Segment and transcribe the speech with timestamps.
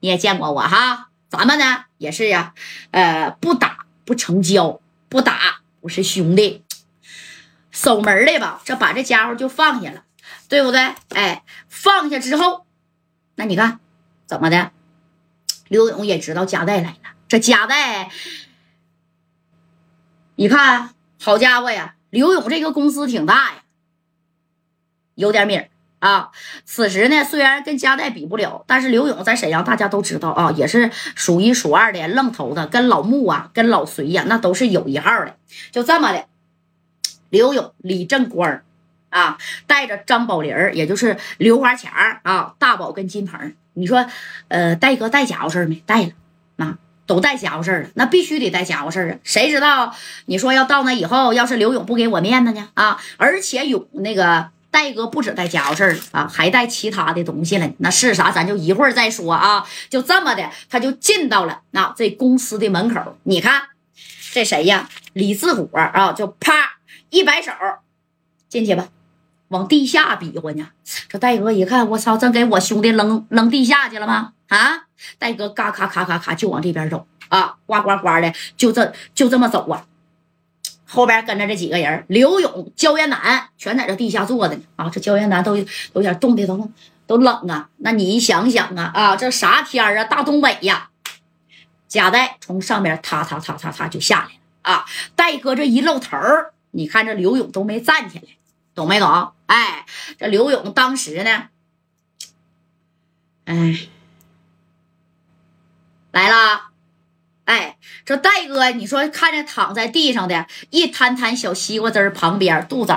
[0.00, 1.10] 你也见过我哈。
[1.28, 2.54] 咱们呢也是呀，
[2.90, 6.64] 呃，不打不成交，不打不是兄弟。
[7.70, 10.04] 守门的吧，这把这家伙就放下了，
[10.48, 10.94] 对不对？
[11.10, 12.66] 哎，放下之后，
[13.36, 13.78] 那你看
[14.26, 14.72] 怎么的？
[15.68, 18.10] 刘勇也知道加代来了，这加代，
[20.36, 21.94] 你看，好家伙呀！
[22.10, 23.62] 刘勇这个公司挺大呀，
[25.14, 25.68] 有点米儿
[25.98, 26.30] 啊。
[26.64, 35.36] 此时呢，虽然跟加代比不了，但是刘勇在沈阳大家都知道啊，也是数一数二的愣头子，跟老穆啊，跟老隋呀，那都是有一号的。
[35.70, 36.26] 就这么的，
[37.30, 38.60] 刘勇、李正光
[39.10, 44.06] 啊，带着张宝林也就是刘华强啊，大宝跟金鹏，你说，
[44.48, 45.82] 呃，戴哥带家伙事没？
[45.86, 46.10] 带了，
[46.56, 46.78] 啊。
[47.08, 49.16] 都带家伙事了，那必须得带家伙事啊！
[49.24, 49.94] 谁知道
[50.26, 52.68] 你说要到那以后，要是刘勇不给我面子呢？
[52.74, 53.00] 啊！
[53.16, 57.70] 而且勇那个戴哥不止带家伙事啊，还带其他的东西了。
[57.78, 58.30] 那是啥？
[58.30, 59.66] 咱就一会儿再说啊！
[59.88, 63.16] 就这么的，他就进到了那这公司的门口。
[63.22, 63.62] 你看
[64.32, 64.88] 这谁呀？
[65.14, 66.12] 李自虎啊！
[66.12, 66.52] 就啪
[67.10, 67.50] 一摆手，
[68.48, 68.88] 进去吧，
[69.48, 70.68] 往地下比划呢。
[71.08, 74.32] 这戴哥一看，我操，真给我兄弟扔扔地下去了吗？
[74.48, 74.84] 啊！
[75.18, 79.84] 戴哥嘎咔咔咔咔就往这边走啊，呱呱呱的就这就这么走啊，
[80.88, 86.70] 后边跟着这几个人，刘勇、焦元南全在这地下坐着呢啊，这焦元南都有点冻的都
[87.06, 87.68] 都冷啊。
[87.76, 90.90] 那你想想啊啊，这啥天啊，大东北呀！
[91.86, 96.16] 贾代从上面踏踏踏踏踏就下来了啊，戴哥这一露头
[96.70, 98.24] 你看这刘勇都没站起来，
[98.74, 99.32] 懂没懂？
[99.46, 99.84] 哎，
[100.18, 101.48] 这刘勇当时呢，
[103.44, 103.88] 哎。
[106.10, 106.67] 来了，
[107.48, 112.94] 哎，这戴哥，你说看着躺在地上的一摊摊小西瓜汁旁边，杜子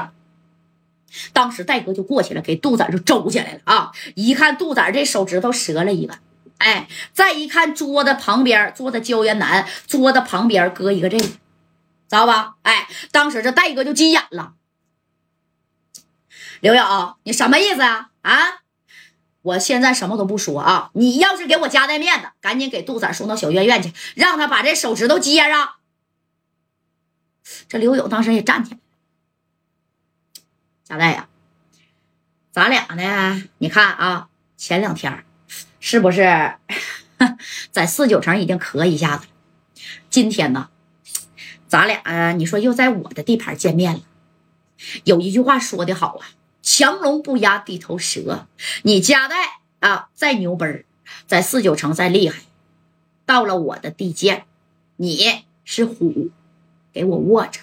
[1.32, 3.94] 当时戴哥就过去了，给杜子就周起来了啊！
[4.14, 6.16] 一看杜子这手指头折了一个，
[6.58, 11.38] 哎，再一看桌子旁边坐的焦元南，桌子旁边搁一个这个，知
[12.10, 12.56] 道吧？
[12.64, 14.56] 哎，当时这戴哥就急眼了，
[16.60, 18.10] 刘勇，你什么意思啊？
[18.22, 18.61] 啊？
[19.44, 20.92] 我现在什么都不说啊！
[20.94, 25.72] 你要是给我家带面子，赶紧给杜仔送到小院院去，让他把这手指头接上。
[27.68, 28.80] 这刘勇当时也站起来，
[30.84, 31.28] 贾代呀，
[32.52, 33.44] 咱俩呢？
[33.58, 35.26] 你看啊，前两天
[35.80, 36.58] 是不是
[37.72, 39.32] 在四九城已经磕一下子了？
[40.10, 40.70] 今天呢，
[41.68, 44.02] 咱俩你说又在我的地盘见面了。
[45.04, 46.28] 有一句话说的好啊。
[46.62, 48.48] 强龙不压地头蛇，
[48.84, 49.36] 你加代
[49.80, 50.86] 啊再牛奔
[51.28, 52.40] 在四九城再厉害，
[53.26, 54.46] 到了我的地界，
[54.98, 56.30] 你是虎，
[56.94, 57.62] 给我卧着；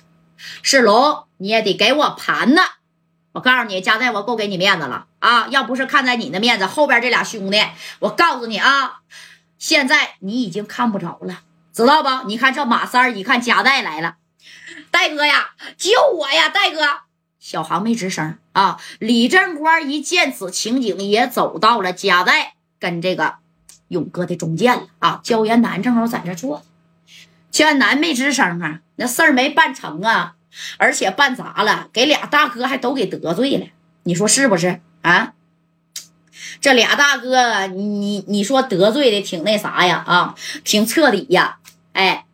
[0.62, 2.62] 是龙，你也得给我盘呢。
[3.32, 5.47] 我告诉你，加代，我够给你面子了啊！
[5.48, 7.62] 要不是看在你的面子，后边这俩兄弟，
[8.00, 9.00] 我告诉你啊，
[9.58, 11.42] 现在你已经看不着了，
[11.72, 12.26] 知道不？
[12.26, 14.16] 你看这马三一看加代来了，
[14.91, 16.81] 戴哥呀，救我呀，戴哥！
[17.50, 18.78] 小航没吱声啊！
[18.98, 23.36] 李正光一见此情景，也走到了加代跟这个
[23.88, 25.20] 勇哥的中间了啊！
[25.25, 26.62] 焦元南正好在这坐，
[27.50, 30.34] 焦元南没吱声啊，那事儿没办成啊，
[30.76, 33.69] 而且办砸了，给俩大哥还都给得罪了，
[34.03, 35.32] 你说是不是啊？
[36.60, 41.56] 这俩大哥，你你说得罪的挺那啥呀啊，挺彻底呀，
[41.94, 42.26] 哎。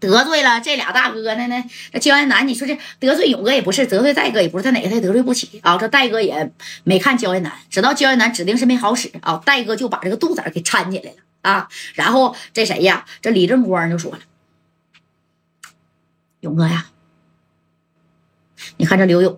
[0.00, 1.46] 得罪了这俩大哥呢？
[1.48, 5.76] 呢，这焦彦南，你说这得罪勇哥也不是，得罪戴哥也不是，他哪个他也得罪不起啊！
[5.76, 6.52] 这戴哥也
[6.84, 9.42] 没看焦彦南，知道焦彦南指定是没好使啊！
[9.44, 11.68] 戴哥就把这个肚子给搀起来了啊！
[11.94, 13.06] 然后这谁呀？
[13.20, 14.20] 这李正光就说了
[16.40, 16.86] ：“勇哥呀，
[18.76, 19.36] 你看这刘勇，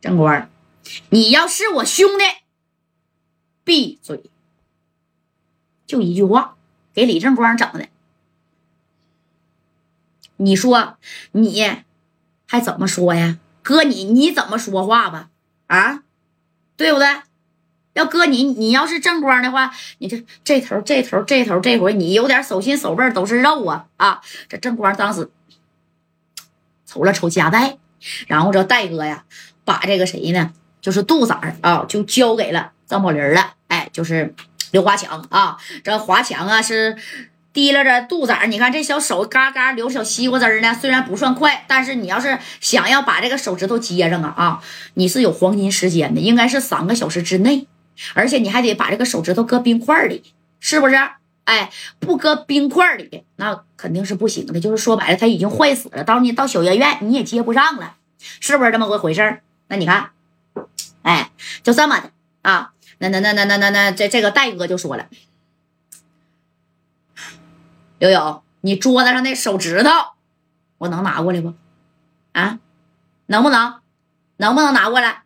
[0.00, 0.50] 正光，
[1.08, 2.24] 你要是我兄弟，
[3.64, 4.22] 闭嘴！
[5.86, 6.56] 就一句话，
[6.92, 7.88] 给李正光整的。”
[10.38, 10.96] 你说
[11.32, 11.64] 你
[12.46, 13.38] 还怎么说呀？
[13.62, 15.28] 哥，你你怎么说话吧？
[15.66, 16.02] 啊，
[16.76, 17.06] 对不对？
[17.94, 24.20] 要哥你你要是正光的话，你这这头这头这头这回你有点手心手背都是肉啊啊！
[24.48, 25.30] 这正光当时
[26.86, 27.76] 瞅了瞅夹带，
[28.28, 29.24] 然后这戴哥呀，
[29.64, 30.52] 把这个谁呢？
[30.80, 33.54] 就是杜子儿啊，就交给了张宝林了。
[33.66, 34.32] 哎，就是
[34.70, 36.96] 刘华强啊，这华强啊是。
[37.58, 40.72] 提拉着肚子，你看这小手嘎嘎流小西瓜汁儿呢。
[40.80, 44.62] 虽然不算快，但是你要是想要把这个手指头接上啊啊，
[44.94, 47.66] 你是有黄金时间的，应该是三个小时之内。
[48.14, 50.22] 而且你还得把这个手指头搁冰块里，
[50.60, 50.94] 是不是？
[51.46, 54.60] 哎，不搁冰块里，那肯定是不行的。
[54.60, 56.04] 就是说白了，它已经坏死了。
[56.04, 57.96] 到你到小医院，你也接不上了，
[58.38, 59.40] 是不是这么个回事儿？
[59.66, 60.10] 那你看，
[61.02, 61.32] 哎，
[61.64, 62.10] 就这么的
[62.42, 62.70] 啊。
[62.98, 65.06] 那那那那那那那这这个戴哥就说了，
[67.98, 69.90] 刘勇，你桌子上那手指头，
[70.78, 71.54] 我能拿过来不？
[72.32, 72.58] 啊，
[73.26, 73.80] 能不能？
[74.36, 75.22] 能不能拿过来？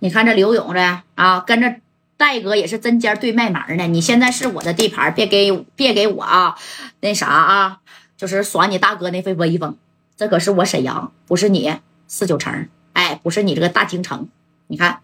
[0.00, 1.76] 你看这刘勇这啊，跟着
[2.16, 3.86] 戴哥也是针尖对麦芒呢。
[3.86, 6.58] 你现在是我的地盘，别给别给我啊，
[7.00, 7.80] 那啥啊，
[8.16, 9.76] 就是耍你大哥那份威风。
[10.16, 11.76] 这可是我沈阳，不是你
[12.08, 14.28] 四九城，哎，不是你这个大京城。
[14.66, 15.00] 你看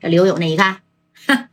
[0.00, 0.80] 这刘勇那一看，
[1.26, 1.48] 哼，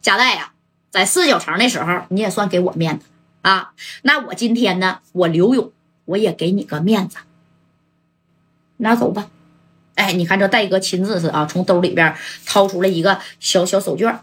[0.00, 0.52] 贾带呀，
[0.92, 3.06] 在四九城的时候，你也算给我面子
[3.40, 3.72] 啊。
[4.02, 5.72] 那我今天呢，我刘勇
[6.04, 7.16] 我也给你个面子，
[8.76, 9.30] 拿走吧。
[9.94, 14.18] 哎，你看这戴哥亲自是啊，从兜里边掏出了一个小小手绢